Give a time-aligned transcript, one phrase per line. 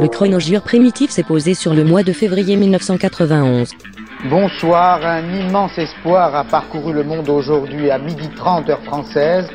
[0.00, 3.74] Le chronogire primitif s'est posé sur le mois de février 1991.
[4.30, 9.46] Bonsoir, un immense espoir a parcouru le monde aujourd'hui à midi 30 heure française.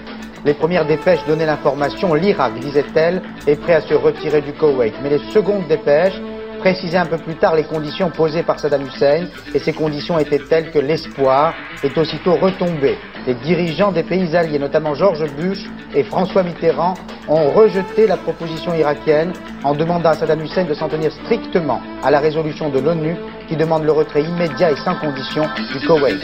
[0.46, 4.94] Les premières dépêches donnaient l'information, l'Irak, disait-elle, est prêt à se retirer du Koweït.
[5.02, 6.22] Mais les secondes dépêches
[6.66, 10.40] précisaient un peu plus tard les conditions posées par Saddam Hussein, et ces conditions étaient
[10.40, 12.98] telles que l'espoir est aussitôt retombé.
[13.28, 15.60] Les dirigeants des pays alliés, notamment George Bush
[15.94, 16.96] et François Mitterrand,
[17.28, 19.32] ont rejeté la proposition irakienne
[19.64, 23.16] en demandant à Saddam Hussein de s'en tenir strictement à la résolution de l'ONU
[23.48, 26.24] qui demande le retrait immédiat et sans condition du Koweït.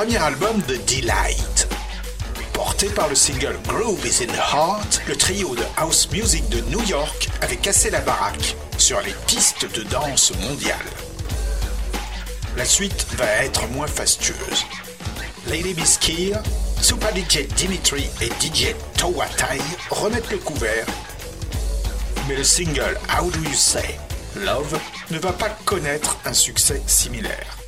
[0.00, 1.68] Premier album de Delight.
[2.54, 6.62] Porté par le single Groove is in the Heart, le trio de house music de
[6.70, 10.78] New York avait cassé la baraque sur les pistes de danse mondiales.
[12.56, 14.64] La suite va être moins fastueuse.
[15.48, 16.38] Lady Biskir,
[16.80, 20.86] Super DJ Dimitri et DJ Towatai remettent le couvert.
[22.26, 23.98] Mais le single How Do You Say
[24.36, 24.78] Love
[25.10, 27.59] ne va pas connaître un succès similaire.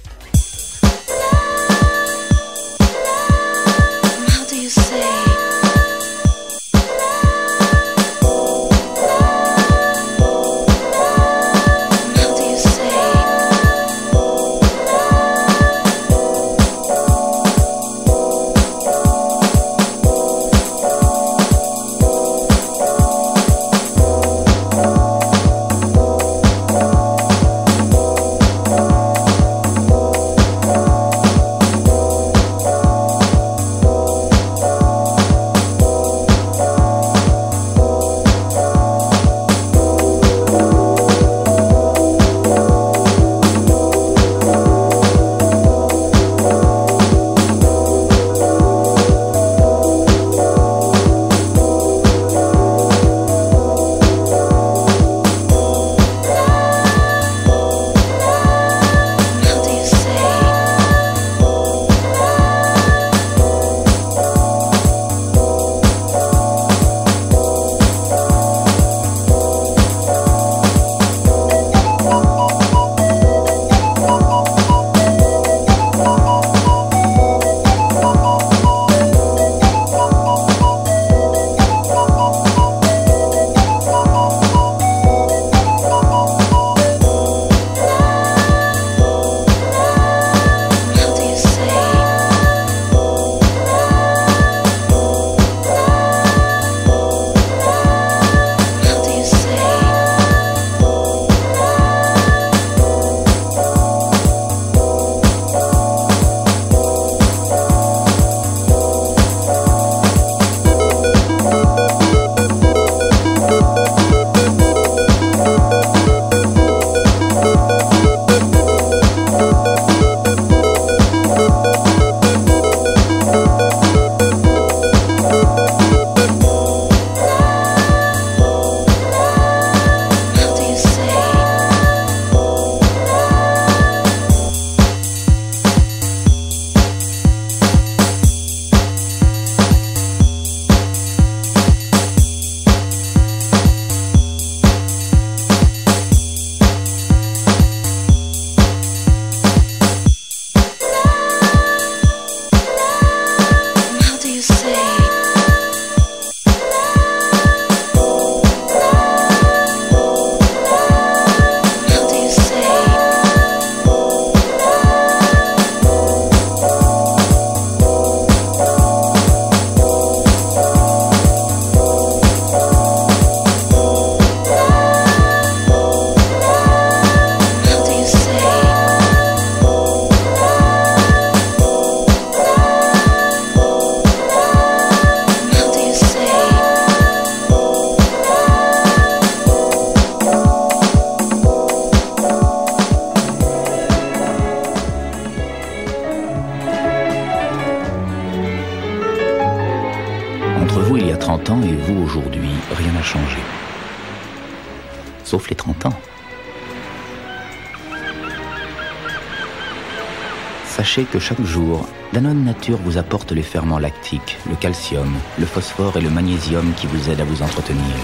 [210.93, 215.97] Sachez que chaque jour, Danone Nature vous apporte les ferments lactiques, le calcium, le phosphore
[215.97, 217.97] et le magnésium qui vous aident à vous entretenir.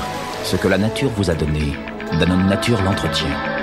[0.42, 1.74] Ce que la nature vous a donné,
[2.18, 3.57] Danone Nature l'entretient.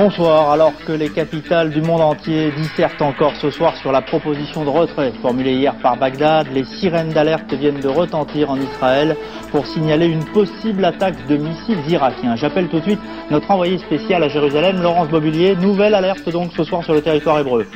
[0.00, 4.64] Bonsoir, alors que les capitales du monde entier dissertent encore ce soir sur la proposition
[4.64, 9.16] de retrait formulée hier par Bagdad, les sirènes d'alerte viennent de retentir en Israël
[9.50, 12.36] pour signaler une possible attaque de missiles irakiens.
[12.36, 15.56] J'appelle tout de suite notre envoyé spécial à Jérusalem, Laurence Bobulier.
[15.56, 17.66] Nouvelle alerte donc ce soir sur le territoire hébreu.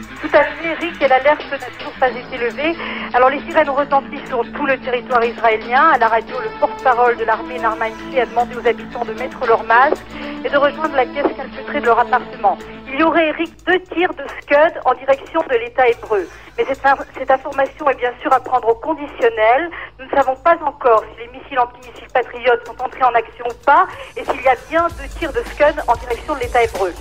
[0.73, 2.75] Eric, et l'alerte n'a toujours pas été levée.
[3.13, 5.91] Alors les sirènes retentissent sur tout le territoire israélien.
[5.93, 9.65] À la radio, le porte-parole de l'armée Narmanchi a demandé aux habitants de mettre leur
[9.65, 10.03] masque
[10.43, 12.57] et de rejoindre la caisse calfeutrée de leur appartement.
[12.89, 16.27] Il y aurait, Eric, deux tirs de Scud en direction de l'État hébreu.
[16.57, 19.71] Mais cette information est bien sûr à prendre au conditionnel.
[19.99, 23.65] Nous ne savons pas encore si les missiles antimissiles patriotes sont entrés en action ou
[23.67, 23.87] pas
[24.17, 26.93] et s'il y a bien deux tirs de Scud en direction de l'État hébreu.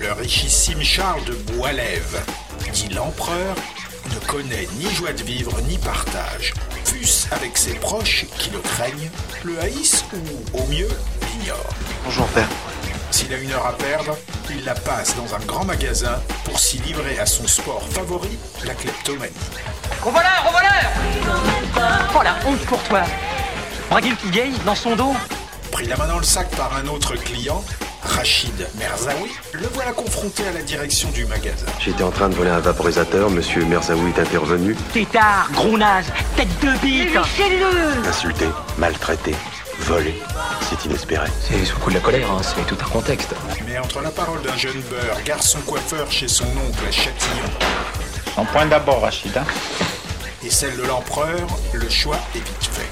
[0.00, 2.24] Le richissime Charles de Boislève,
[2.72, 3.54] dit l'empereur,
[4.06, 6.54] ne connaît ni joie de vivre ni partage.
[6.86, 9.10] Fût-ce avec ses proches qui le craignent,
[9.44, 10.88] le haïssent ou, au mieux,
[11.20, 11.74] l'ignorent.
[12.02, 12.48] Bonjour père.
[13.10, 14.16] S'il a une heure à perdre,
[14.48, 18.72] il la passe dans un grand magasin pour s'y livrer à son sport favori, la
[18.72, 19.34] kleptomanie.
[20.02, 23.02] Revoleur, revoleur Oh la honte pour toi
[23.92, 25.14] le petit gay dans son dos?
[25.70, 27.62] Pris la main dans le sac par un autre client,
[28.02, 31.66] Rachid Merzaoui, le voilà confronté à la direction du magasin.
[31.80, 36.06] J'étais en train de voler un vaporisateur, monsieur Merzaoui est intervenu, Tétard, gros naze,
[36.36, 37.16] tête de bite
[38.08, 38.46] insulté,
[38.78, 39.34] maltraité,
[39.80, 40.14] volé.
[40.68, 41.26] C'est inespéré.
[41.46, 43.34] C'est sous le coup de la colère, hein, c'est tout un contexte.
[43.66, 47.50] Mais entre la parole d'un jeune beurre, garçon coiffeur chez son oncle à Châtillon,
[48.36, 49.36] En point d'abord, Rachid.
[49.36, 49.44] hein.
[50.44, 52.88] et celle de l'empereur, le choix est vite fait.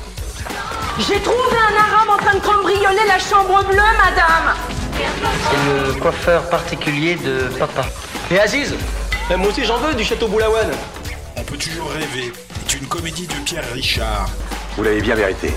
[0.99, 4.55] J'ai trouvé un arabe en train de cambrioler la chambre bleue, madame
[5.51, 7.85] C'est le coiffeur particulier de papa.
[8.31, 8.75] Et Aziz
[9.37, 10.71] Moi aussi j'en veux du château Boulaouane
[11.37, 12.33] On peut toujours rêver
[12.69, 14.29] est une comédie de Pierre Richard,
[14.77, 15.49] Vous l'avez bien mérité.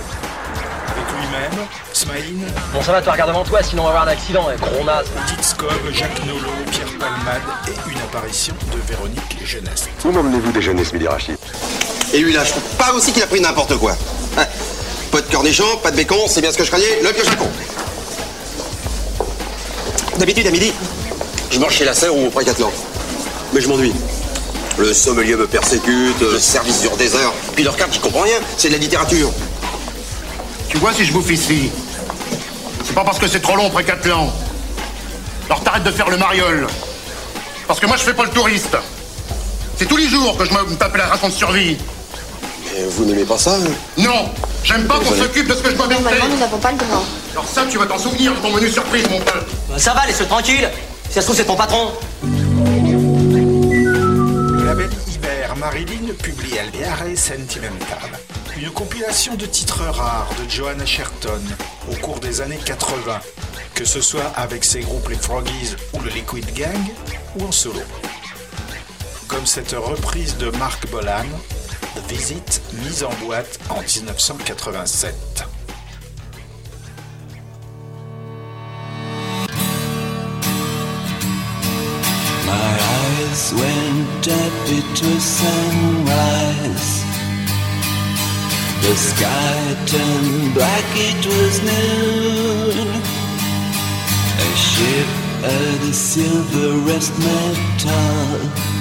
[0.88, 4.12] avec lui-même, Smaïn, Bon ça va, toi regarde devant toi, sinon on va avoir un
[4.12, 5.08] accident, eh, gros naze.
[5.42, 6.40] Scob, Jacques Nolot,
[6.72, 9.90] Pierre Palmade et une apparition de Véronique Jeunesse.
[10.06, 11.38] Où m'emmenez-vous déjeuner ce midi, Rachid?
[12.14, 13.94] Et lui là, je trouve pas aussi qu'il a pris n'importe quoi.
[14.38, 14.46] Hein.
[15.12, 17.36] Pas de cornichons, pas de bacon, c'est bien ce que je craignais, le pioche à
[17.36, 17.50] con.
[20.22, 20.72] D'habitude, à midi,
[21.50, 22.72] je mange chez la sœur ou au Précatelan.
[23.54, 23.92] Mais je m'ennuie.
[24.78, 27.34] Le sommelier me persécute, le service dure des heures.
[27.56, 29.32] Puis leur carte, j'y comprends rien, c'est de la littérature.
[30.70, 31.72] Tu vois si je bouffe ici
[32.84, 34.32] C'est pas parce que c'est trop long près Catlan.
[35.48, 36.68] Alors t'arrêtes de faire le mariole.
[37.68, 38.78] Parce que moi je fais pas le touriste.
[39.76, 41.78] C'est tous les jours que je me tape la ration de survie.
[42.66, 43.72] Mais vous n'aimez pas ça hein?
[43.98, 44.30] Non
[44.64, 46.34] J'aime pas qu'on s'occupe de ce que je dois bien Normalement, faire.
[46.34, 47.04] nous n'avons pas le droit.
[47.32, 49.48] Alors ça, tu vas t'en souvenir de ton menu surprise, mon pote.
[49.70, 50.70] Bah, ça va, laisse-le tranquille
[51.08, 51.92] Si ça se trouve c'est ton patron
[52.24, 52.30] Le
[54.66, 58.20] label Hiver Marilyn publie Alveare Sentimental,
[58.60, 61.42] une compilation de titres rares de Joanna Sherton
[61.92, 63.20] au cours des années 80,
[63.74, 66.86] que ce soit avec ses groupes les Froggies ou le Liquid Gang,
[67.38, 67.82] ou en solo.
[69.28, 71.26] Comme cette reprise de Mark Bolan,
[71.94, 75.14] The Visit, mise en boîte en 1987.
[82.46, 87.04] My eyes went up, was sunrise.
[88.82, 92.88] The sky turned black, it was noon.
[94.40, 95.10] A ship
[95.44, 98.81] at the silver rest metal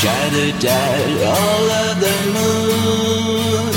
[0.00, 3.72] shattered at all of the moon.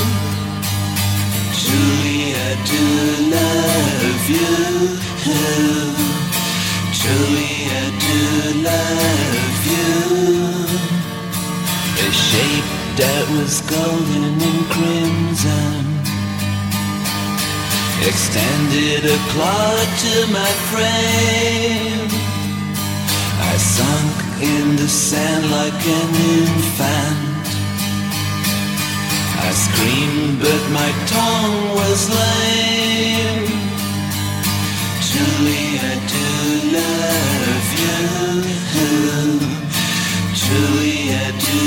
[1.60, 2.84] Truly, I do
[3.36, 4.56] love you.
[7.00, 8.18] Truly, I do
[8.70, 9.94] love you.
[12.06, 15.84] A shape that was golden and crimson
[18.06, 19.74] extended a claw
[20.04, 22.10] to my frame.
[23.50, 26.08] I sunk in the sand like an
[26.38, 27.46] infant.
[29.46, 33.46] I screamed, but my tongue was lame.
[35.08, 36.28] Truly, I do
[36.78, 38.00] love you.
[40.42, 41.60] Truly, I do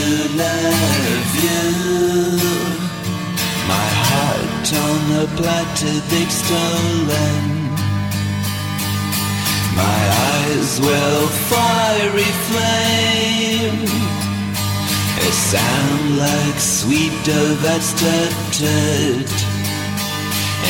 [0.43, 1.63] love you.
[3.73, 7.54] My heart on the platter they've stolen.
[9.77, 13.81] Eyes will fiery flame.
[15.17, 18.61] A sound like sweet dove that's tut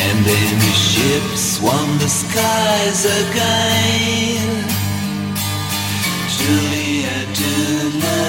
[0.04, 4.66] And then the ship swung the skies again.
[7.08, 8.25] I do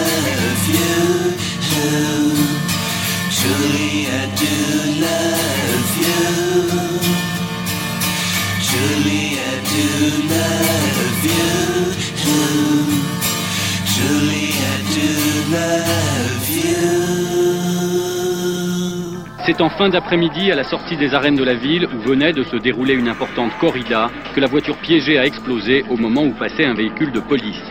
[19.46, 22.42] C'est en fin d'après-midi, à la sortie des arènes de la ville, où venait de
[22.42, 26.64] se dérouler une importante corrida, que la voiture piégée a explosé au moment où passait
[26.64, 27.62] un véhicule de police.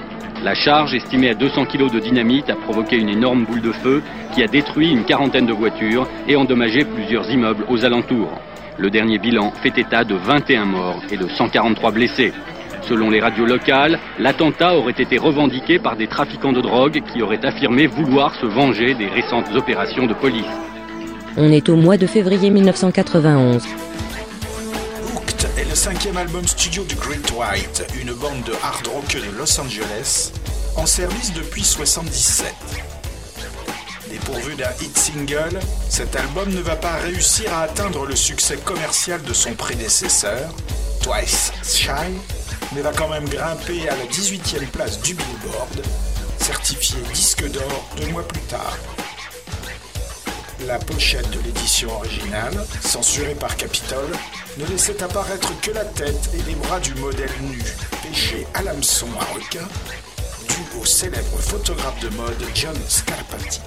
[0.41, 4.01] La charge, estimée à 200 kg de dynamite, a provoqué une énorme boule de feu
[4.33, 8.39] qui a détruit une quarantaine de voitures et endommagé plusieurs immeubles aux alentours.
[8.77, 12.31] Le dernier bilan fait état de 21 morts et de 143 blessés.
[12.87, 17.43] Selon les radios locales, l'attentat aurait été revendiqué par des trafiquants de drogue qui auraient
[17.43, 20.45] affirmé vouloir se venger des récentes opérations de police.
[21.35, 23.63] On est au mois de février 1991.
[25.15, 29.35] Hooked est le cinquième album studio du Great White, une bande de hard rock de
[29.37, 30.31] Los Angeles,
[30.77, 32.53] en service depuis 77.
[34.11, 39.23] Dépourvu d'un hit single, cet album ne va pas réussir à atteindre le succès commercial
[39.23, 40.53] de son prédécesseur,
[41.01, 41.89] Twice Shy,
[42.73, 45.81] mais va quand même grimper à la 18e place du Billboard,
[46.39, 48.77] certifié disque d'or deux mois plus tard.
[50.67, 54.07] La pochette de l'édition originale, censurée par Capitol,
[54.57, 57.61] ne laissait apparaître que la tête et les bras du modèle nu,
[58.01, 63.61] pêché à l'hameçon à dû au célèbre photographe de mode John Scarpati.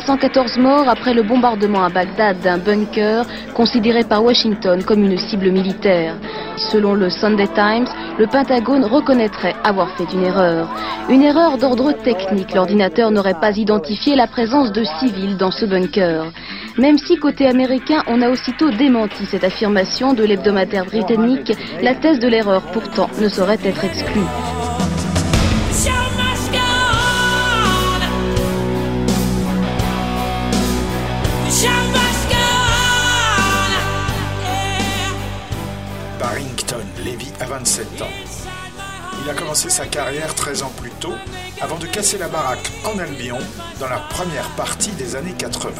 [0.00, 3.24] 314 morts après le bombardement à Bagdad d'un bunker
[3.54, 6.16] considéré par Washington comme une cible militaire.
[6.58, 7.86] Selon le Sunday Times,
[8.18, 10.68] le Pentagone reconnaîtrait avoir fait une erreur.
[11.08, 12.52] Une erreur d'ordre technique.
[12.52, 16.26] L'ordinateur n'aurait pas identifié la présence de civils dans ce bunker.
[16.76, 22.18] Même si côté américain, on a aussitôt démenti cette affirmation de l'hebdomadaire britannique, la thèse
[22.18, 24.65] de l'erreur pourtant ne saurait être exclue.
[37.66, 38.06] 27 ans.
[39.24, 41.14] Il a commencé sa carrière 13 ans plus tôt
[41.60, 43.38] avant de casser la baraque en Albion
[43.80, 45.72] dans la première partie des années 80.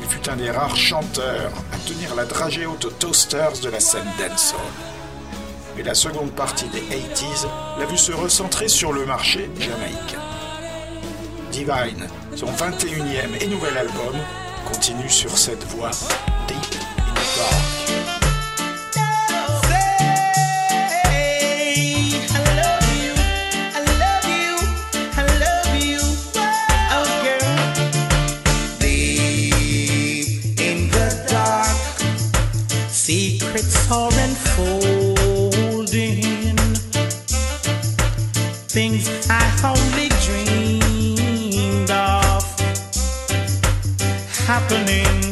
[0.00, 3.80] Il fut un des rares chanteurs à tenir la dragée haute aux toasters de la
[3.80, 4.60] scène dancehall.
[5.76, 7.46] Mais la seconde partie des 80s
[7.78, 10.22] l'a vu se recentrer sur le marché jamaïcain.
[11.52, 14.16] Divine, son 21e et nouvel album,
[14.72, 15.90] continue sur cette voie
[16.48, 16.56] deep
[16.96, 17.79] in the.
[38.72, 42.44] Things I only dreamed of
[44.46, 45.29] happening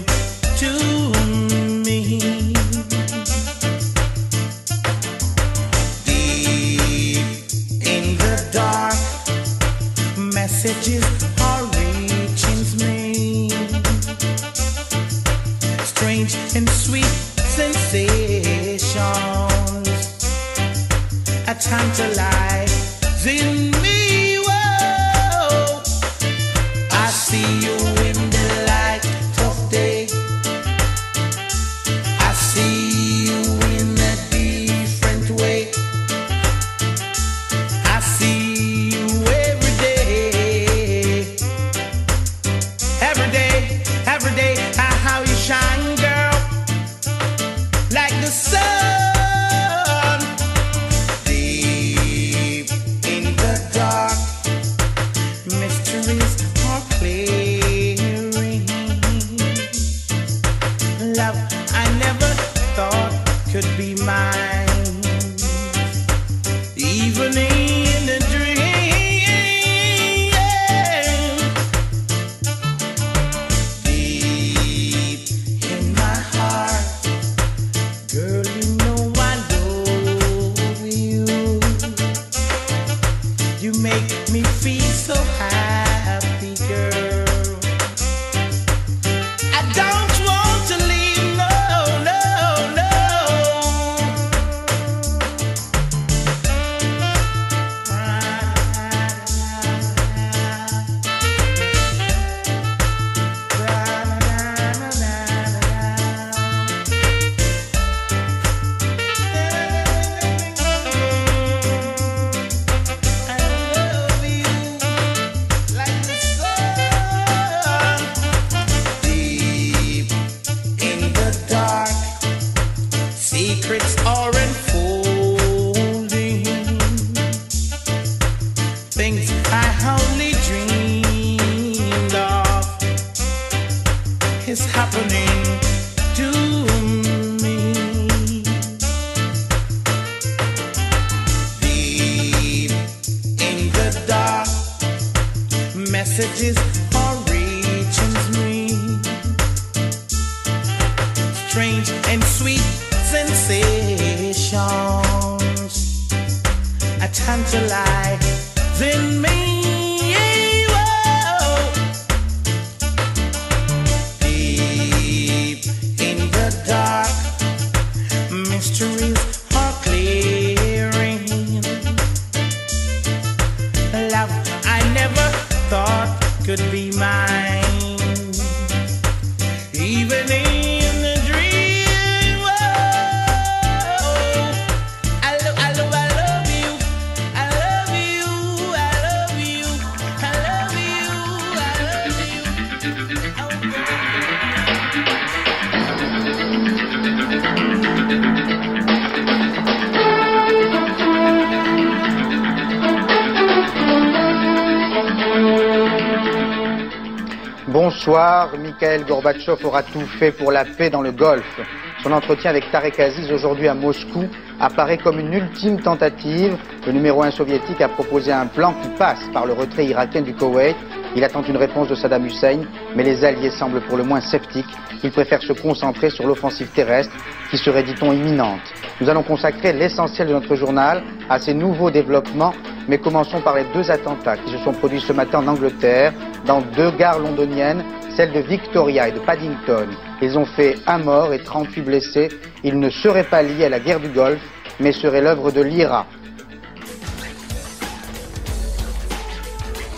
[207.80, 211.60] Bonsoir, Mikhail Gorbatchev aura tout fait pour la paix dans le Golfe.
[212.02, 214.24] Son entretien avec Tarek Aziz aujourd'hui à Moscou
[214.58, 216.56] apparaît comme une ultime tentative.
[216.84, 220.34] Le numéro 1 soviétique a proposé un plan qui passe par le retrait irakien du
[220.34, 220.74] Koweït.
[221.14, 222.62] Il attend une réponse de Saddam Hussein,
[222.96, 224.76] mais les Alliés semblent pour le moins sceptiques.
[225.04, 227.14] Ils préfèrent se concentrer sur l'offensive terrestre
[227.48, 228.74] qui serait, dit-on, imminente.
[229.00, 232.54] Nous allons consacrer l'essentiel de notre journal à ces nouveaux développements,
[232.88, 236.12] mais commençons par les deux attentats qui se sont produits ce matin en Angleterre,
[236.46, 237.84] dans deux gares londoniennes,
[238.16, 239.88] celle de Victoria et de Paddington.
[240.22, 242.28] Ils ont fait un mort et 38 blessés.
[242.64, 244.40] Ils ne seraient pas liés à la guerre du Golfe,
[244.80, 246.06] mais seraient l'œuvre de l'IRA.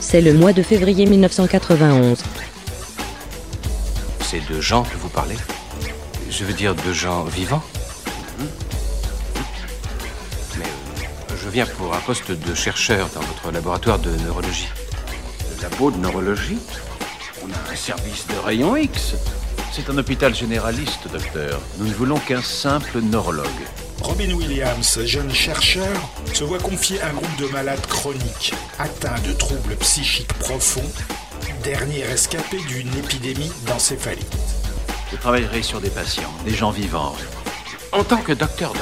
[0.00, 2.22] C'est le mois de février 1991.
[4.22, 5.36] C'est de gens que vous parlez?
[6.28, 7.62] Je veux dire de gens vivants?
[11.50, 14.68] Viens pour un poste de chercheur dans votre laboratoire de neurologie.
[15.56, 16.58] Le labo de neurologie
[17.42, 19.14] On a un service de rayon X.
[19.72, 21.60] C'est un hôpital généraliste, docteur.
[21.78, 23.46] Nous ne voulons qu'un simple neurologue.
[24.00, 25.88] Robin Williams, jeune chercheur,
[26.32, 30.88] se voit confier un groupe de malades chroniques atteints de troubles psychiques profonds,
[31.64, 34.36] dernier rescapé d'une épidémie d'encéphalite.
[35.10, 37.16] Je travaillerai sur des patients, des gens vivants.
[37.92, 38.72] En tant que docteur,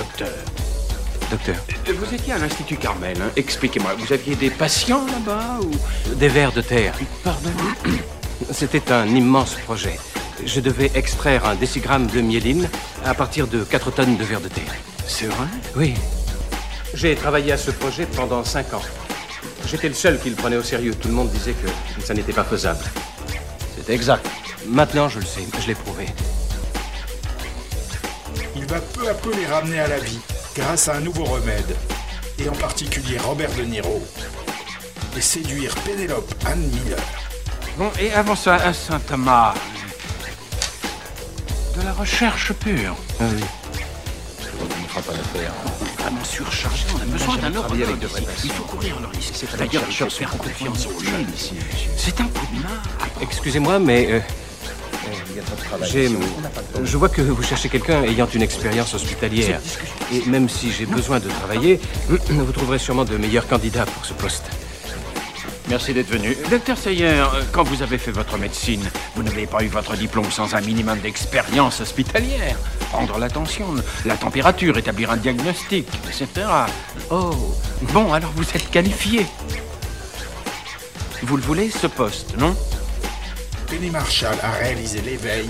[1.30, 1.56] docteur.
[1.86, 3.94] Vous étiez à l'Institut Carmel, hein expliquez-moi.
[3.98, 6.14] Vous aviez des patients là-bas ou...
[6.14, 6.94] Des vers de terre?
[7.22, 7.50] Pardon?
[8.50, 9.98] C'était un immense projet.
[10.44, 12.68] Je devais extraire un décigramme de myéline
[13.04, 14.74] à partir de 4 tonnes de vers de terre.
[15.06, 15.46] C'est vrai?
[15.76, 15.94] Oui.
[16.94, 18.82] J'ai travaillé à ce projet pendant 5 ans.
[19.66, 20.94] J'étais le seul qui le prenait au sérieux.
[20.94, 22.84] Tout le monde disait que ça n'était pas faisable.
[23.76, 24.26] C'est exact.
[24.66, 25.46] Maintenant, je le sais.
[25.60, 26.06] Je l'ai prouvé.
[28.56, 30.18] Il va peu à peu les ramener à la vie
[30.58, 31.76] grâce à un nouveau remède,
[32.38, 34.04] et en particulier Robert De Niro,
[35.16, 36.98] et séduire Pénélope Anne Miller.
[37.78, 39.54] Bon, et avant ça, à Saint-Thomas.
[41.76, 42.96] De la recherche pure.
[43.20, 43.44] Ah oui.
[44.60, 45.52] On ne fera pas l'affaire.
[45.98, 48.08] Vraiment surchargé, on a besoin d'un neurologue avec de
[48.42, 49.34] Il faut courir le risque.
[49.34, 51.54] C'est D'ailleurs, je faire confiance aux jeunes ici.
[51.96, 52.82] C'est un coup de main.
[53.20, 54.20] Excusez-moi, mais euh,
[55.82, 56.10] j'ai,
[56.84, 59.60] je vois que vous cherchez quelqu'un ayant une expérience hospitalière.
[60.12, 64.12] Et même si j'ai besoin de travailler, vous trouverez sûrement de meilleurs candidats pour ce
[64.14, 64.44] poste.
[65.68, 66.34] Merci d'être venu.
[66.50, 70.30] Docteur Sayer, euh, quand vous avez fait votre médecine, vous n'avez pas eu votre diplôme
[70.30, 72.56] sans un minimum d'expérience hospitalière.
[72.90, 73.66] Prendre la tension,
[74.06, 76.46] la température, établir un diagnostic, etc.
[77.10, 77.32] Oh,
[77.92, 79.26] bon, alors vous êtes qualifié.
[81.22, 82.56] Vous le voulez, ce poste, non?
[83.70, 85.46] Penny Marshall a réalisé l'éveil,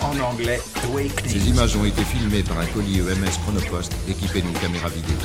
[0.00, 1.32] en anglais Awakening.
[1.32, 5.16] Ces images ont été filmées par un colis EMS Chronopost équipé d'une caméra vidéo.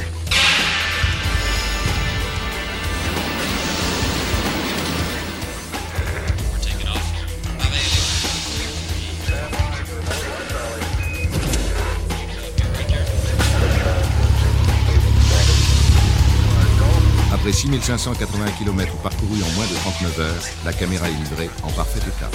[17.59, 22.31] 6580 km parcourus en moins de 39 heures, la caméra est livrée en parfait état.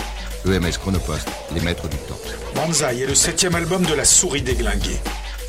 [0.46, 2.18] EMS Chronopost, les maîtres du temps.
[2.54, 5.00] Banzai est le septième album de la souris déglinguée.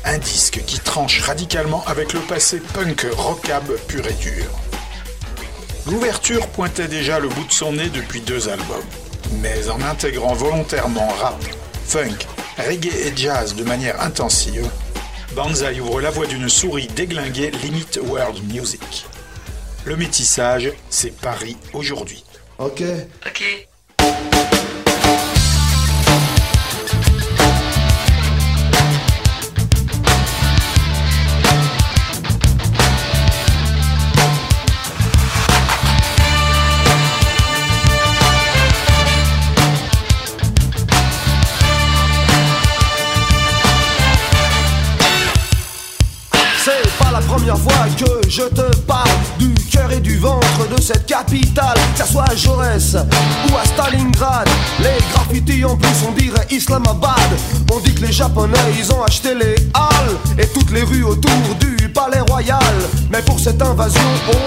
[0.04, 4.46] Un disque qui tranche radicalement avec le passé punk rockab pur et dur.
[5.86, 8.86] L'ouverture pointait déjà le bout de son nez depuis deux albums.
[9.42, 11.44] Mais en intégrant volontairement rap,
[11.84, 14.70] funk, reggae et jazz de manière intensive,
[15.34, 19.06] Banzai ouvre la voie d'une souris déglinguée limite world music.
[19.86, 22.24] Le métissage, c'est Paris aujourd'hui.
[22.58, 22.82] Ok.
[23.24, 23.68] Ok.
[47.56, 51.76] Première fois que je te parle du cœur et du ventre de cette capitale.
[51.92, 52.96] Que ça soit à Jaurès
[53.50, 54.48] ou à Stalingrad,
[54.80, 57.30] les graffitis en plus on dirait Islamabad.
[57.72, 61.30] On dit que les Japonais ils ont acheté les halles et toutes les rues autour
[61.60, 62.60] du palais royal.
[63.10, 64.00] Mais pour cette invasion,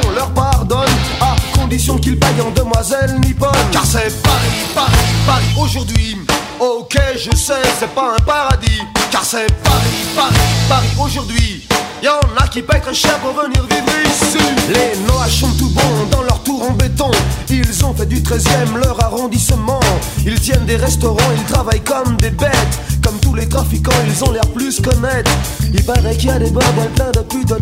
[0.06, 0.88] on leur pardonne
[1.22, 3.50] à condition qu'ils payent en demoiselles nippones.
[3.72, 6.18] Car c'est Paris, Paris, Paris aujourd'hui.
[6.60, 8.82] Ok, je sais, c'est pas un paradis.
[9.12, 10.36] Car c'est Paris, Paris,
[10.68, 11.66] Paris aujourd'hui.
[12.04, 14.44] Y'en a qui payent très cher pour venir vivre ici.
[14.68, 17.12] Les Noaches sont tout bons dans leur tour en béton.
[17.50, 19.80] Ils ont fait du 13e leur arrondissement.
[20.26, 22.80] Ils tiennent des restaurants, ils travaillent comme des bêtes.
[23.06, 25.30] Comme tous les trafiquants, ils ont l'air plus qu'honnêtes.
[25.74, 27.56] Il paraît qu'il y a des bordels plein de putes de.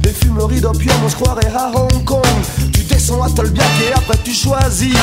[0.00, 2.24] Des fumeries d'opium, on se croirait à Hong Kong.
[2.72, 4.96] Tu descends à Tolbiac et après tu choisis.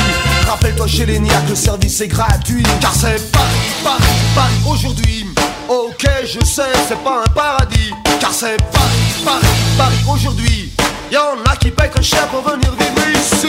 [0.54, 2.62] Rappelle-toi chez les niaques, le service est gratuit.
[2.80, 4.02] Car c'est Paris, Paris,
[4.36, 5.26] Paris aujourd'hui.
[5.68, 7.92] Ok, je sais, c'est pas un paradis.
[8.20, 10.72] Car c'est Paris, Paris, Paris aujourd'hui.
[11.10, 13.48] Y'en a qui payent très cher pour venir vivre ici.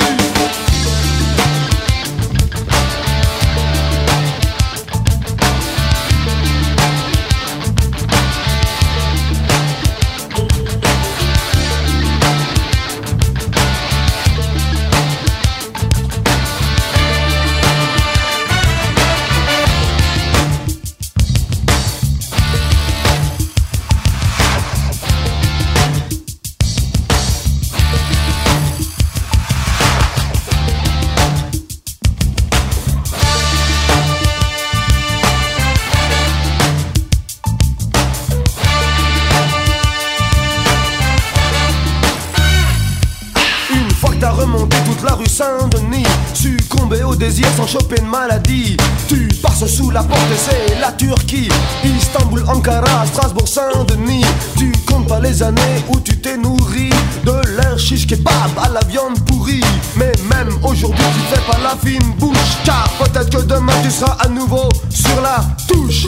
[49.07, 51.49] Tu passes sous la porte c'est la Turquie.
[51.83, 54.25] Istanbul, Ankara, Strasbourg, Saint-Denis.
[54.57, 56.89] Tu comptes pas les années où tu t'es nourri
[57.25, 59.63] de l'air chiche kebab à la viande pourrie.
[59.97, 64.17] Mais même aujourd'hui, tu fais pas la fine bouche, car peut-être que demain tu seras
[64.21, 66.07] à nouveau sur la touche.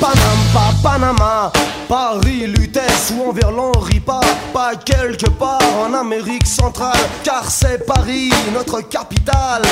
[0.00, 1.52] Panam, Panam, pas Panama,
[1.88, 4.20] Paris, Lutèce ou envers l'Henri pas,
[4.52, 9.62] pas quelque part en Amérique centrale, car c'est Paris, notre capitale.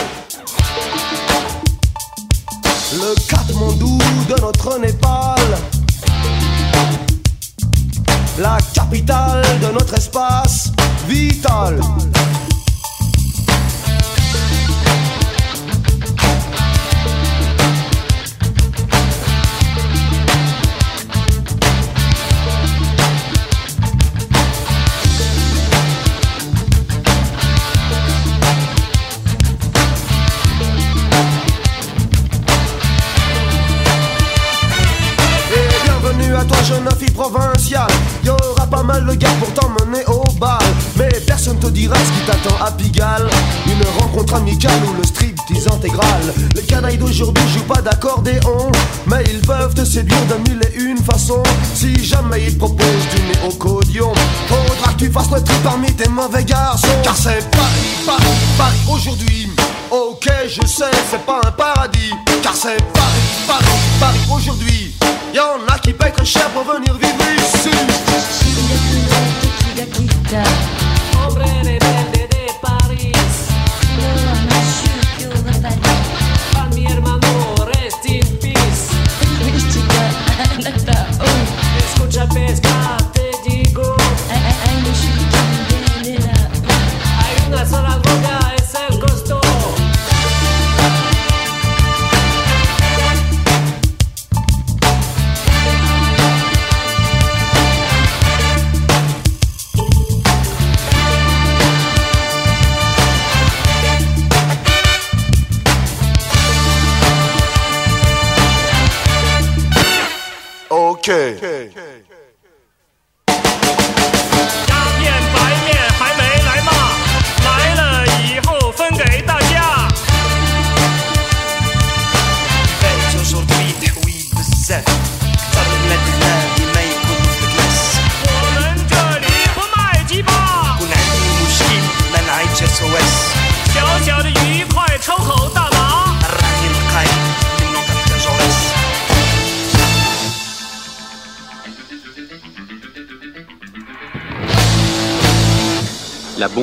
[2.93, 5.41] Le Katmandou de notre Népal,
[8.39, 10.73] la capitale de notre espace
[11.07, 11.81] vital.
[62.61, 62.98] Paradis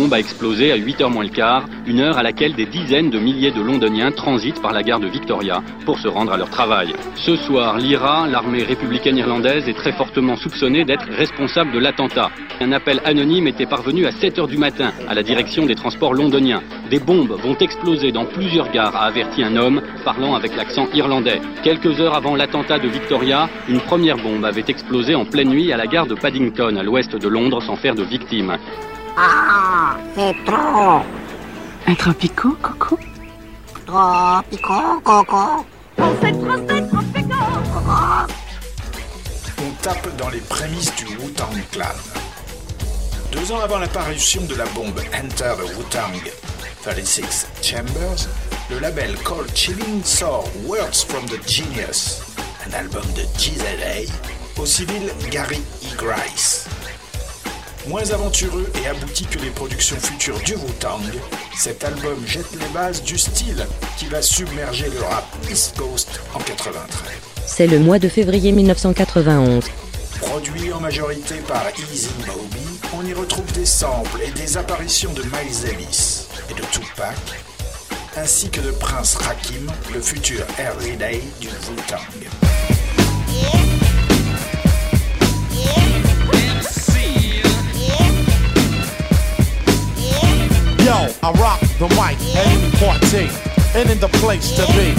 [0.06, 3.18] bombe a explosé à 8h moins le quart, une heure à laquelle des dizaines de
[3.18, 6.94] milliers de Londoniens transitent par la gare de Victoria pour se rendre à leur travail.
[7.16, 12.30] Ce soir, l'IRA, l'armée républicaine irlandaise, est très fortement soupçonnée d'être responsable de l'attentat.
[12.62, 16.62] Un appel anonyme était parvenu à 7h du matin à la direction des transports londoniens.
[16.92, 21.42] Des bombes vont exploser dans plusieurs gares, a averti un homme parlant avec l'accent irlandais.
[21.64, 25.78] Quelques heures avant l'attentat de Victoria, une première bombe avait explosé en pleine nuit à
[25.78, 28.56] la gare de Paddington, à l'ouest de Londres, sans faire de victimes.
[29.18, 31.02] Ah, c'est trop.
[31.88, 32.98] Un tropico, Coco?
[33.86, 35.66] Trop piquant, coco.
[35.98, 38.28] C'est trop, c'est trop piquant
[39.60, 41.86] On tape dans les prémices du Wu-Tang Clan.
[43.32, 46.32] Deux ans avant l'apparition de la bombe Enter the Wu-Tang
[46.84, 48.28] 36 Chambers,
[48.70, 52.22] le label Cold Chilling sort Words from the Genius,
[52.68, 54.12] un album de GZA,
[54.62, 55.96] au civil Gary E.
[55.98, 56.68] Grice.
[57.88, 61.02] Moins aventureux et abouti que les productions futures du Wu-Tang,
[61.56, 63.68] cet album jette les bases du style
[63.98, 66.90] qui va submerger le rap East Coast en 93.
[67.46, 69.66] C'est le mois de février 1991.
[70.20, 75.22] Produit en majorité par Easy Moby, on y retrouve des samples et des apparitions de
[75.22, 77.16] Miles Davis et de Tupac,
[78.18, 82.02] ainsi que de Prince Rakim, le futur Everyday du Wu-Tang.
[91.26, 93.28] I rock the mic at any party,
[93.74, 94.94] and in the place to be.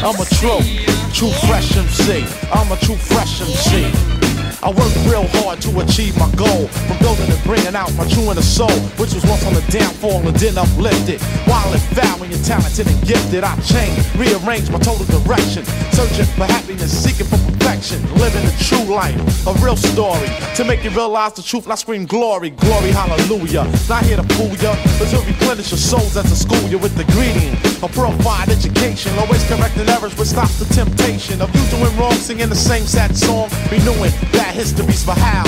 [0.00, 0.64] I'm a true,
[1.12, 2.24] true fresh MC.
[2.50, 4.15] I'm a true fresh MC.
[4.62, 6.68] I work real hard to achieve my goal.
[6.88, 10.26] From building and bringing out my true inner soul, which was once on the downfall
[10.26, 11.20] and then uplifted.
[11.44, 15.64] While it foul when you're talented and gifted, I changed, rearranged my total direction.
[15.92, 18.00] Searching for happiness, seeking for perfection.
[18.16, 20.28] Living a true life, a real story.
[20.56, 23.68] To make you realize the truth, I scream glory, glory, hallelujah.
[23.88, 26.96] Not here to fool ya, but to replenish your souls as a school you with
[26.96, 27.52] the greeting.
[27.84, 32.48] A purified education, always correcting errors, but stop the temptation of you doing wrong, singing
[32.48, 34.12] the same sad song, renewing
[34.46, 35.44] bad histories for how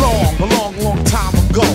[0.00, 1.66] long, a long, long time ago.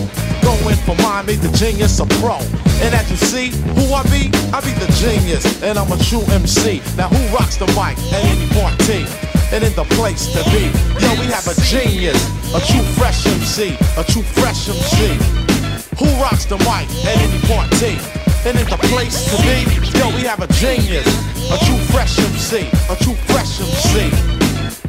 [0.42, 2.38] Going for mine, made the genius a pro.
[2.82, 4.34] And as you see, who I be?
[4.54, 6.82] I be the genius, and I'm a true MC.
[6.98, 9.06] Now who rocks the mic at any party?
[9.54, 12.18] And in the place to be, yo, we have a genius,
[12.54, 15.18] a true fresh MC, a true fresh MC.
[16.02, 17.94] Who rocks the mic at any party?
[18.46, 19.58] And in the place to be,
[19.98, 21.08] yo, we have a genius,
[21.54, 24.45] a true fresh MC, a true fresh MC.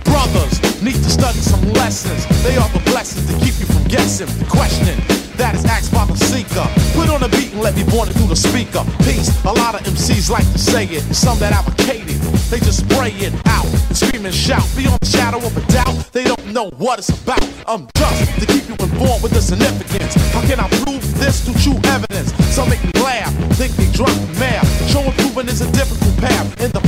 [0.07, 2.27] Brothers need to study some lessons.
[2.42, 4.99] They are the blessings to keep you from guessing, questioning.
[5.37, 6.64] That is asked by the seeker.
[6.97, 8.81] Put on the beat and let me born it through the speaker.
[9.05, 9.29] Peace.
[9.45, 12.21] A lot of MCs like to say it, some that advocate it.
[12.49, 14.64] They just spray it out and scream and shout.
[14.77, 17.45] Beyond the shadow of a doubt, they don't know what it's about.
[17.66, 20.14] I'm just to keep you informed with the significance.
[20.33, 22.33] How can I prove this through true evidence?
[22.55, 24.64] Some make me laugh, think me drunk and mad.
[24.88, 26.47] Showing proving is a difficult path.
[26.64, 26.81] In the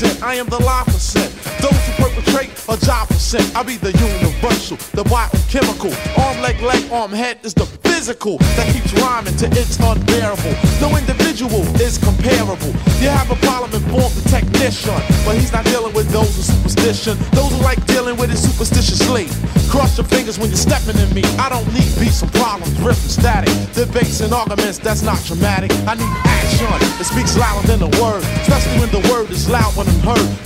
[0.00, 1.30] 5%, I am the live percent.
[1.60, 3.44] Those who perpetrate a job percent.
[3.56, 5.92] I be the universal, the biochemical.
[6.22, 10.54] Arm, leg, leg, arm, head is the physical that keeps rhyming till it's unbearable.
[10.80, 12.72] No individual is comparable.
[13.02, 17.18] You have a problem inform the technician, but he's not dealing with those with superstition.
[17.32, 19.28] Those who like dealing with it superstitiously.
[19.68, 21.22] Cross your fingers when you're stepping in me.
[21.36, 23.52] I don't need beats and problems, ripping static.
[23.74, 25.70] Debates and arguments, that's not dramatic.
[25.86, 26.72] I need action.
[27.00, 29.89] It speaks louder than a word, especially when the word is loud when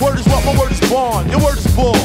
[0.01, 1.95] Word is what my word is born, your word is bull.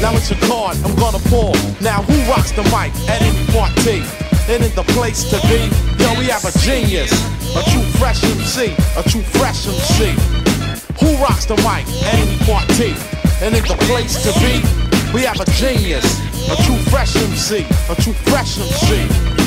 [0.00, 1.54] Now it's your card, I'm gonna pull.
[1.80, 4.02] Now who rocks the mic at any party?
[4.50, 5.70] And in the place to be,
[6.02, 7.12] yo, we have a genius,
[7.54, 10.10] a true fresh MC, a true fresh MC.
[11.00, 12.94] Who rocks the mic at any party?
[13.40, 14.62] And in the place to be,
[15.14, 16.04] we have a genius,
[16.50, 19.41] a true fresh MC, a true fresh MC.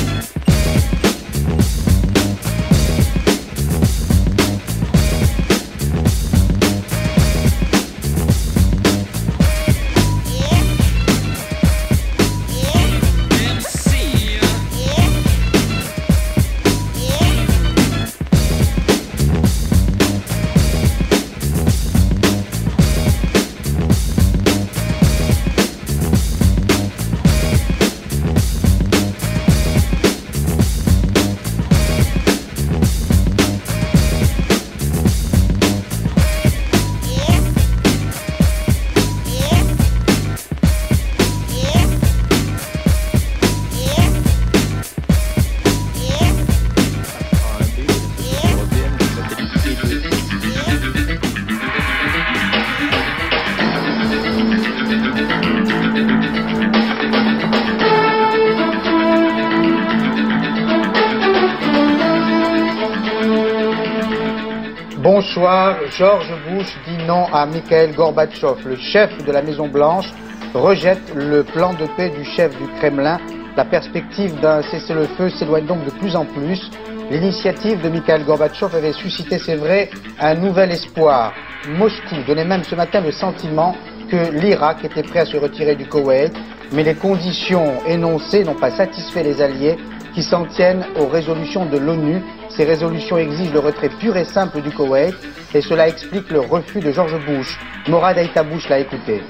[65.98, 68.66] George Bush dit non à Mikhail Gorbatchev.
[68.66, 70.12] Le chef de la Maison Blanche
[70.52, 73.18] rejette le plan de paix du chef du Kremlin.
[73.56, 76.70] La perspective d'un cessez-le-feu s'éloigne donc de plus en plus.
[77.10, 79.88] L'initiative de Mikhail Gorbatchev avait suscité, c'est vrai,
[80.20, 81.32] un nouvel espoir.
[81.66, 83.74] Moscou donnait même ce matin le sentiment
[84.10, 86.34] que l'Irak était prêt à se retirer du Koweït,
[86.72, 89.78] mais les conditions énoncées n'ont pas satisfait les Alliés
[90.14, 92.22] qui s'en tiennent aux résolutions de l'ONU.
[92.56, 95.14] Ces résolutions exigent le retrait pur et simple du Koweït
[95.54, 97.58] et cela explique le refus de George Bush.
[97.86, 98.16] Morad
[98.50, 99.22] Bush l'a écouté.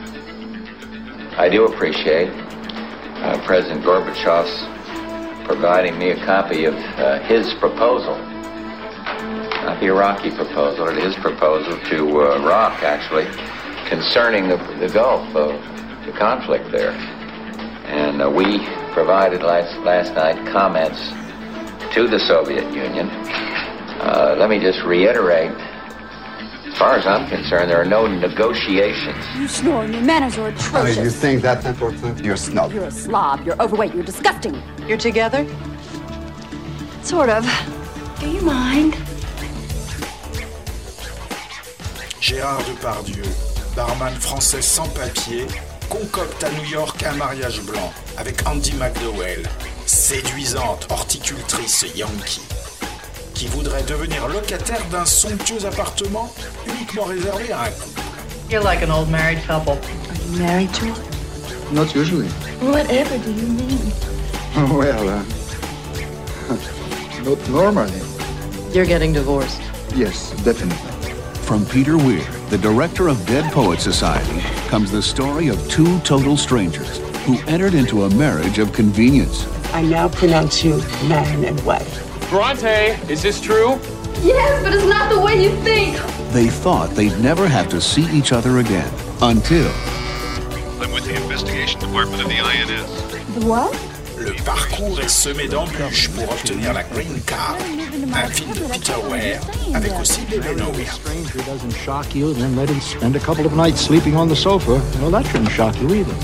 [1.37, 2.31] I do appreciate
[3.25, 4.65] uh, President Gorbachev's
[5.45, 8.17] providing me a copy of uh, his proposal,
[9.65, 13.27] not the Iraqi proposal, is his proposal to uh, Iraq, actually,
[13.89, 15.49] concerning the, the Gulf, uh,
[16.07, 16.93] the conflict there.
[17.87, 21.13] And uh, we provided last, last night comments
[21.95, 23.09] to the Soviet Union.
[23.09, 25.53] Uh, let me just reiterate
[26.77, 29.17] as far as I'm concerned, there are no negotiations.
[29.35, 30.99] You snore and your manners are atrocious.
[30.99, 32.23] you think that's important?
[32.23, 32.71] You're a snob.
[32.71, 33.47] You're a slob.
[33.47, 33.95] You're overweight.
[33.95, 34.63] You're disgusting.
[34.87, 35.47] You're together?
[37.03, 37.47] Sort of.
[38.21, 38.93] Do you mind?
[42.21, 43.25] Gérard Depardieu,
[43.75, 45.47] barman français sans papier,
[45.89, 49.45] concocte à New York un mariage blanc avec Andy McDowell,
[49.87, 52.41] séduisante horticultrice yankee,
[53.35, 56.33] qui voudrait devenir locataire d'un somptueux appartement
[56.67, 58.01] uniquement réservé à un couple.
[58.51, 59.75] You're like an old married couple.
[59.75, 61.73] Are you married to her?
[61.73, 62.29] Not usually.
[62.61, 63.93] Whatever do you mean?
[64.57, 65.23] Well, uh,
[67.23, 68.01] not normally.
[68.73, 69.61] You're getting divorced.
[69.95, 71.13] Yes, definitely.
[71.43, 76.39] From Peter Weir, the director of Dead Poet Society, comes the story of two total
[76.39, 79.47] strangers who entered into a marriage of convenience.
[79.73, 82.03] I now pronounce you man and wife.
[82.31, 83.79] Bronte, is this true?
[84.23, 85.97] Yes, but it's not the way you think.
[86.33, 88.91] They thought they'd never have to see each other again
[89.23, 89.71] until
[90.81, 93.45] I'm with the investigation department of the INS.
[93.45, 93.73] What?
[94.19, 97.57] Le parcours est semé d'embûches pour obtenir la green card.
[98.15, 99.41] Un film de Peter Weir
[99.75, 100.73] avec aussi Bébé Noir.
[100.91, 104.35] stranger doesn't shock you, then let him spend a couple of nights sleeping on the
[104.35, 104.81] sofa.
[105.01, 106.15] Well, that shouldn't shock you either.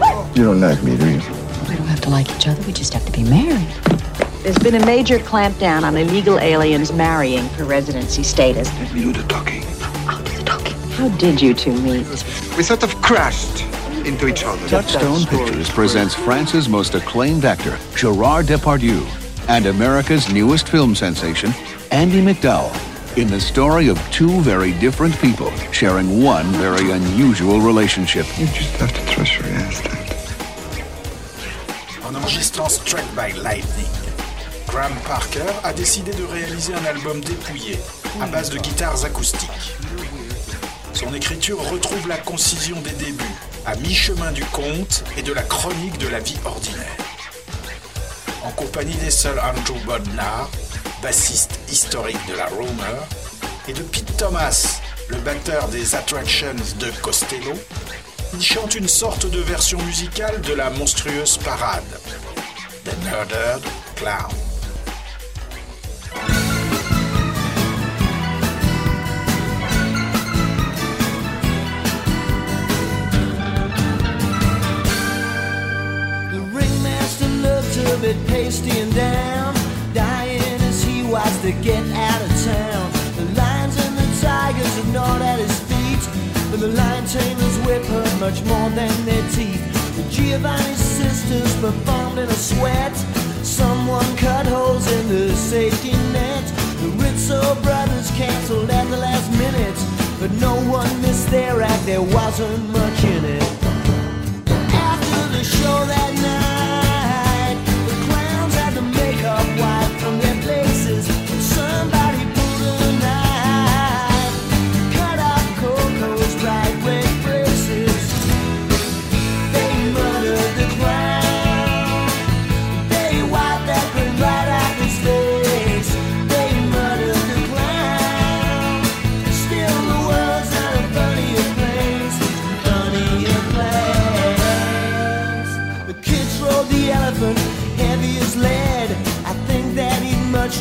[0.00, 1.33] Ah, you don't like me, do you?
[2.04, 2.66] We don't have to like each other.
[2.66, 3.66] We just have to be married.
[4.42, 8.70] There's been a major clampdown on illegal aliens marrying for residency status.
[8.74, 9.62] Let me do the talking.
[10.96, 12.06] How did you two meet?
[12.56, 13.62] We sort of crashed
[14.06, 14.68] into each other.
[14.68, 19.02] Touchstone Pictures presents France's most acclaimed actor, Gerard Depardieu,
[19.48, 21.52] and America's newest film sensation,
[21.90, 22.72] Andy McDowell,
[23.16, 28.26] in the story of two very different people sharing one very unusual relationship.
[28.38, 30.03] You just have to trust your instinct.
[32.24, 33.86] En enregistrant Struck by Lightning,
[34.68, 37.78] Graham Parker a décidé de réaliser un album dépouillé,
[38.22, 39.76] à base de guitares acoustiques.
[40.94, 45.98] Son écriture retrouve la concision des débuts, à mi-chemin du conte et de la chronique
[45.98, 46.96] de la vie ordinaire.
[48.42, 50.48] En compagnie des seuls Andrew Bodnar,
[51.02, 53.06] bassiste historique de la Rumor,
[53.68, 57.52] et de Pete Thomas, le batteur des Attractions de Costello,
[58.40, 61.84] chante une sorte de version musicale de la monstrueuse parade,
[62.84, 63.62] The Murdered
[63.96, 64.32] Clown.
[78.26, 79.54] Pasty and down,
[79.94, 81.82] dying as he watched to get
[88.24, 89.62] much more than their teeth.
[89.96, 92.96] The Giovanni sisters performed in a sweat.
[93.44, 96.44] Someone cut holes in the safety net.
[96.80, 99.78] The Rizzo brothers canceled at the last minute,
[100.20, 101.84] but no one missed their act.
[101.84, 103.42] There wasn't much in it.
[104.90, 106.53] After the show that night,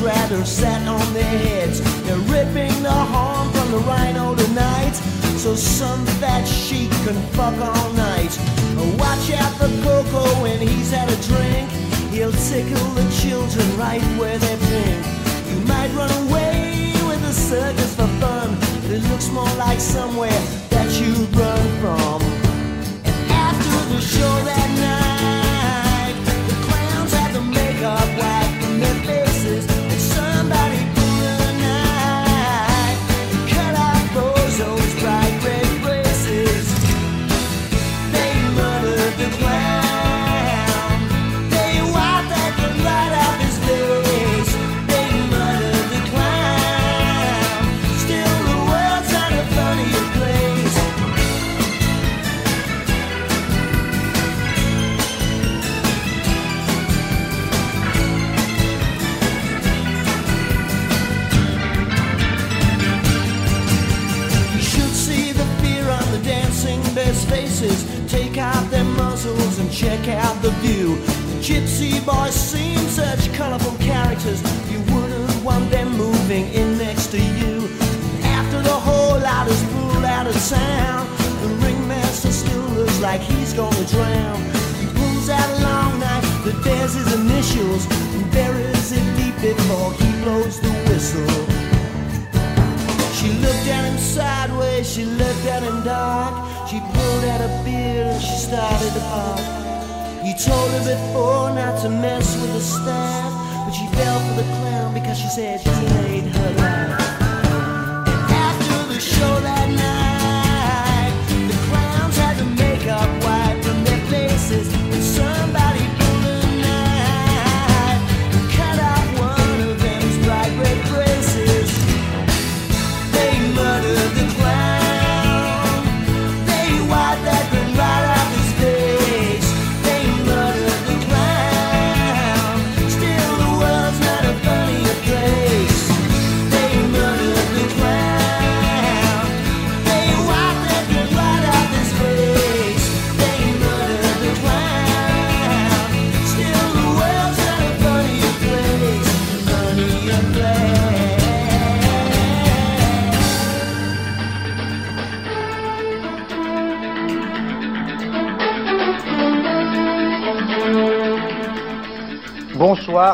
[0.04, 1.80] rather sat on their heads.
[2.04, 4.93] They're ripping the horn from the rhino tonight,
[5.38, 8.38] so some fat sheep can fuck all night.
[8.99, 11.70] Watch out for Coco when he's had a drink.
[12.12, 15.06] He'll tickle the children right where they pink.
[15.49, 20.41] You might run away with the circus for fun, but it looks more like somewhere
[20.70, 22.22] that you'd run from.
[23.06, 25.43] And after the show that night,
[71.44, 74.41] Gypsy boys seem such colorful characters.
[74.72, 77.68] You wouldn't want them moving in next to you.
[78.24, 81.06] After the whole lot is pulled out of town,
[81.41, 84.39] the ringmaster still looks like he's gonna drown.
[84.80, 89.91] He pulls out a long knife that bears his initials and buries it deep before
[90.00, 91.28] he blows the whistle.
[93.20, 96.34] She looked at him sideways, she looked at him dark.
[96.70, 99.62] She pulled out a beer and she started to bark.
[100.44, 103.32] Told her before not to mess with the staff,
[103.66, 106.82] but she fell for the clown because she said she laid her life.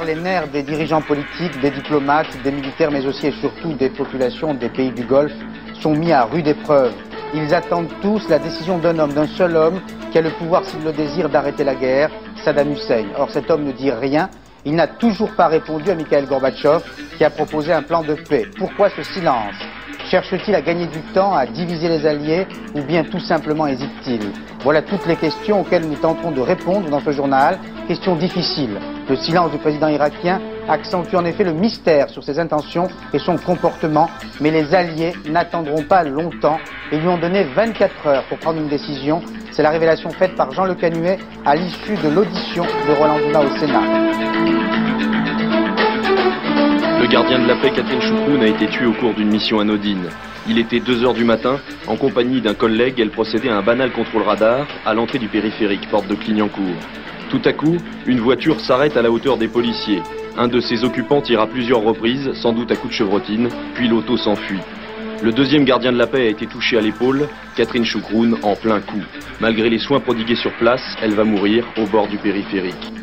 [0.05, 4.53] Les nerfs des dirigeants politiques, des diplomates, des militaires, mais aussi et surtout des populations
[4.53, 5.33] des pays du Golfe
[5.81, 6.93] sont mis à rude épreuve.
[7.33, 9.81] Ils attendent tous la décision d'un homme, d'un seul homme,
[10.11, 12.09] qui a le pouvoir, s'il le désire, d'arrêter la guerre,
[12.43, 13.05] Saddam Hussein.
[13.17, 14.29] Or, cet homme ne dit rien.
[14.65, 16.81] Il n'a toujours pas répondu à Mikhail Gorbatchev,
[17.17, 18.47] qui a proposé un plan de paix.
[18.57, 19.55] Pourquoi ce silence?
[20.09, 24.21] Cherche-t-il à gagner du temps, à diviser les alliés, ou bien tout simplement hésite-t-il?
[24.63, 27.59] Voilà toutes les questions auxquelles nous tenterons de répondre dans ce journal.
[27.87, 28.79] Questions difficiles.
[29.07, 33.37] Le silence du président irakien accentue en effet le mystère sur ses intentions et son
[33.37, 34.09] comportement,
[34.41, 36.57] mais les alliés n'attendront pas longtemps
[36.91, 39.21] et lui ont donné 24 heures pour prendre une décision.
[39.51, 43.43] C'est la révélation faite par Jean Le Canuet à l'issue de l'audition de Roland Dumas
[43.43, 44.38] au Sénat.
[47.19, 50.07] Le gardien de la paix, Catherine Choucroune, a été tué au cours d'une mission anodine.
[50.47, 51.59] Il était 2 heures du matin.
[51.85, 55.89] En compagnie d'un collègue, elle procédait à un banal contrôle radar à l'entrée du périphérique,
[55.89, 56.63] porte de Clignancourt.
[57.29, 60.01] Tout à coup, une voiture s'arrête à la hauteur des policiers.
[60.37, 63.89] Un de ses occupants tire à plusieurs reprises, sans doute à coups de chevrotine, puis
[63.89, 64.61] l'auto s'enfuit.
[65.21, 68.79] Le deuxième gardien de la paix a été touché à l'épaule, Catherine Choucroune en plein
[68.79, 69.03] coup.
[69.41, 72.93] Malgré les soins prodigués sur place, elle va mourir au bord du périphérique.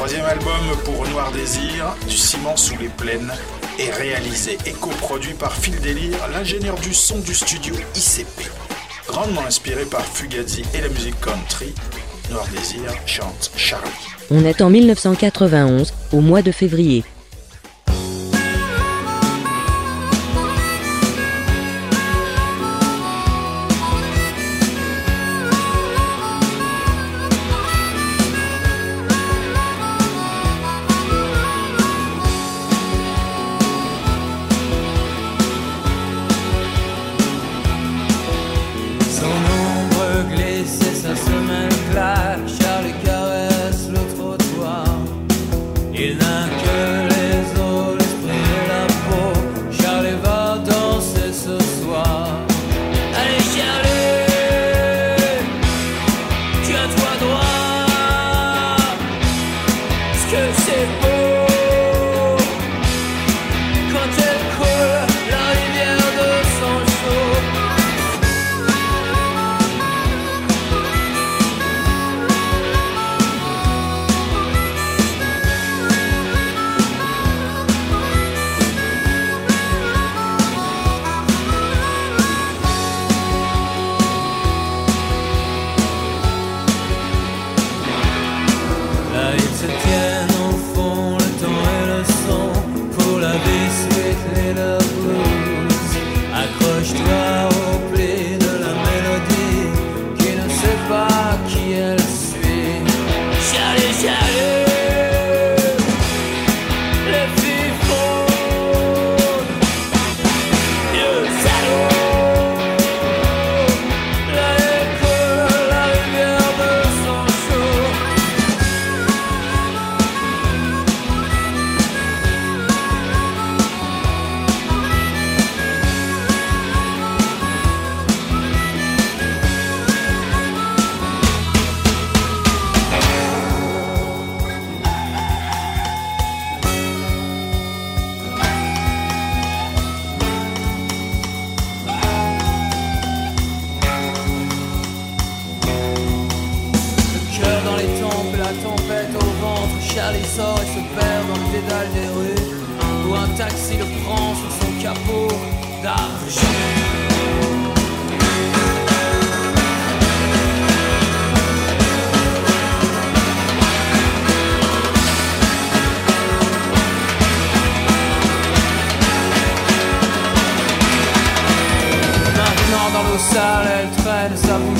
[0.00, 3.30] Troisième album pour Noir Désir, du ciment sous les plaines,
[3.78, 8.50] est réalisé et coproduit par Phil Délire, l'ingénieur du son du studio ICP.
[9.06, 11.74] Grandement inspiré par Fugazi et la musique country,
[12.30, 13.90] Noir Désir chante Charlie.
[14.30, 17.04] On est en 1991, au mois de février.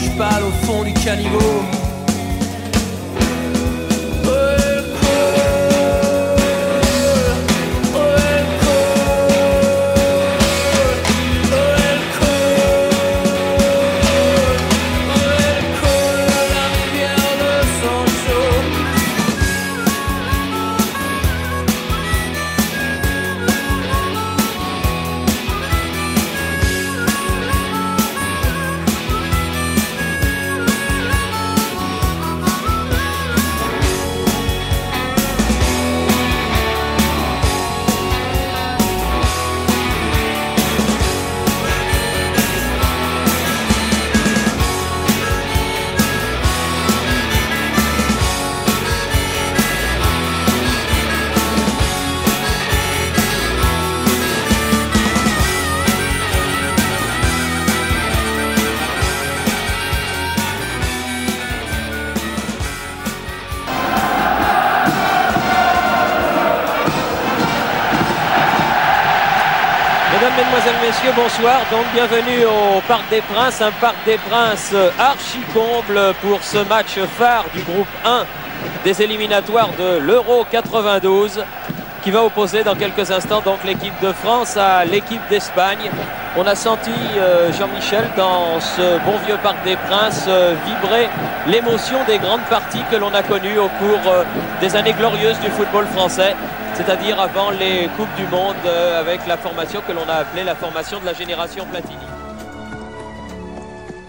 [0.01, 1.90] Bouche pâle au fond du caniveau.
[71.23, 71.61] Bonsoir.
[71.71, 76.99] Donc bienvenue au Parc des Princes, un Parc des Princes archi comble pour ce match
[77.19, 78.25] phare du groupe 1
[78.85, 81.45] des éliminatoires de l'Euro 92
[82.03, 85.91] qui va opposer dans quelques instants donc l'équipe de France à l'équipe d'Espagne.
[86.39, 91.09] On a senti euh, Jean-Michel dans ce bon vieux Parc des Princes euh, vibrer
[91.47, 94.23] l'émotion des grandes parties que l'on a connues au cours euh,
[94.63, 96.35] des années glorieuses du football français
[96.81, 100.55] c'est-à-dire avant les Coupes du Monde euh, avec la formation que l'on a appelée la
[100.55, 101.99] formation de la génération Platini.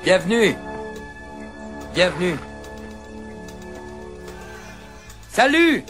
[0.04, 0.56] Bienvenue.
[1.94, 2.38] Bienvenue.
[5.30, 5.84] Salut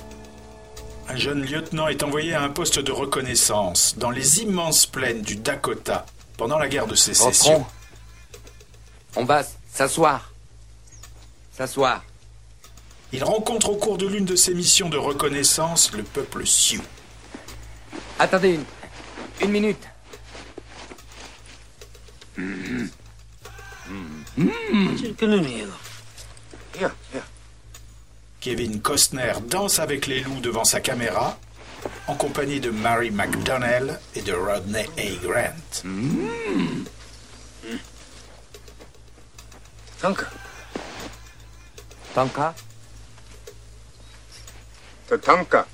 [1.07, 5.35] Un jeune lieutenant est envoyé à un poste de reconnaissance dans les immenses plaines du
[5.35, 7.57] Dakota pendant la guerre de sécession.
[7.57, 7.65] Entrons.
[9.17, 10.31] On va s'asseoir.
[11.55, 12.03] S'asseoir.
[13.13, 16.83] Il rencontre au cours de l'une de ses missions de reconnaissance le peuple Sioux.
[18.19, 18.65] Attendez une,
[19.41, 19.87] une minute.
[28.39, 31.37] Kevin Costner danse avec les loups devant sa caméra,
[32.07, 35.03] en compagnie de Mary McDonnell et de Rodney A.
[35.23, 35.83] Grant.
[45.11, 45.65] The tanka.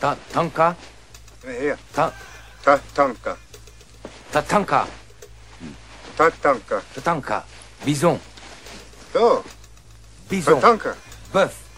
[0.00, 0.74] Ta tanka?
[1.46, 1.76] Yeah.
[1.94, 2.10] Ta
[2.64, 3.36] ta tanka.
[4.32, 4.86] Ta tanka.
[6.16, 6.82] Ta tanka.
[6.94, 7.44] Ta tanka.
[7.84, 8.18] Bison.
[9.14, 9.44] Oh.
[10.28, 10.60] Bison.
[10.60, 10.96] Ta.
[11.32, 11.69] Bœuf.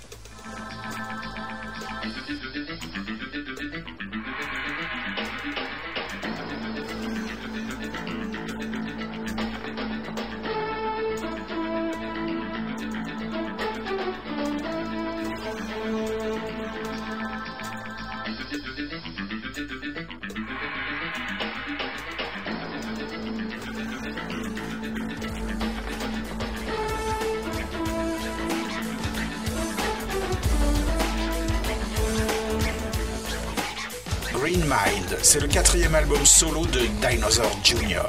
[35.22, 38.02] C'est le quatrième album solo de Dinosaur Jr.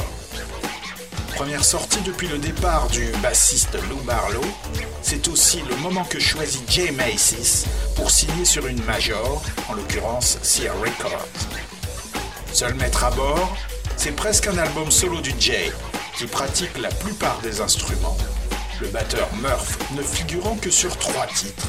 [1.35, 4.43] Première sortie depuis le départ du bassiste Lou Barlow,
[5.01, 10.39] c'est aussi le moment que choisit Jay Macy's pour signer sur une major, en l'occurrence
[10.41, 11.27] Sierra Records.
[12.51, 13.55] Seul maître à bord,
[13.95, 15.71] c'est presque un album solo du Jay,
[16.17, 18.17] qui pratique la plupart des instruments.
[18.81, 21.67] Le batteur Murph ne figurant que sur trois titres,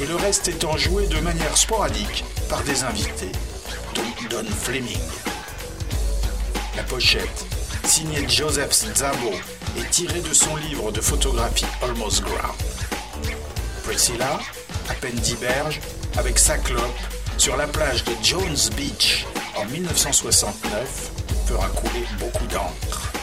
[0.00, 3.32] et le reste étant joué de manière sporadique par des invités,
[3.94, 4.98] Don Fleming.
[6.76, 7.46] La pochette,
[7.84, 9.30] signée Joseph Szabo,
[9.78, 12.56] est tirée de son livre de photographie Almost Ground.
[13.84, 14.40] Priscilla,
[14.88, 15.80] à peine d'Iberge,
[16.16, 16.82] avec sa clope,
[17.38, 19.26] sur la plage de Jones Beach
[19.56, 21.10] en 1969,
[21.46, 23.13] fera couler beaucoup d'encre.